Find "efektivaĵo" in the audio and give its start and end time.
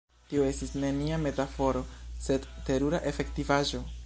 3.13-3.89